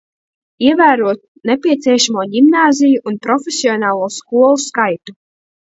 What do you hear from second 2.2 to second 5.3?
ģimnāziju un profesionālo skolu skaitu.